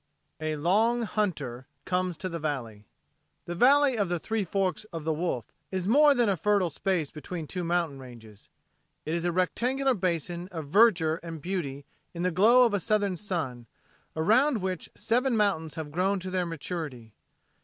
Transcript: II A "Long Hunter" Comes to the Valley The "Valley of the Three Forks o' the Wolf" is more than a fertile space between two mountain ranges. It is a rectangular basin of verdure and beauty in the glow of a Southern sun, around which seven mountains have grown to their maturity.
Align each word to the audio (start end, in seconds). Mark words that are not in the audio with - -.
II 0.41 0.53
A 0.53 0.57
"Long 0.57 1.03
Hunter" 1.03 1.67
Comes 1.85 2.17
to 2.17 2.27
the 2.27 2.39
Valley 2.39 2.87
The 3.45 3.53
"Valley 3.53 3.95
of 3.95 4.09
the 4.09 4.17
Three 4.17 4.43
Forks 4.43 4.83
o' 4.91 4.97
the 4.97 5.13
Wolf" 5.13 5.53
is 5.69 5.87
more 5.87 6.15
than 6.15 6.27
a 6.27 6.35
fertile 6.35 6.71
space 6.71 7.11
between 7.11 7.45
two 7.45 7.63
mountain 7.63 7.99
ranges. 7.99 8.49
It 9.05 9.13
is 9.13 9.25
a 9.25 9.31
rectangular 9.31 9.93
basin 9.93 10.49
of 10.51 10.65
verdure 10.65 11.19
and 11.21 11.39
beauty 11.39 11.85
in 12.15 12.23
the 12.23 12.31
glow 12.31 12.63
of 12.65 12.73
a 12.73 12.79
Southern 12.79 13.15
sun, 13.15 13.67
around 14.15 14.57
which 14.63 14.89
seven 14.95 15.37
mountains 15.37 15.75
have 15.75 15.91
grown 15.91 16.19
to 16.21 16.31
their 16.31 16.47
maturity. 16.47 17.13